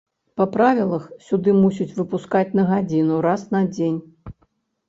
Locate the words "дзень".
3.75-3.99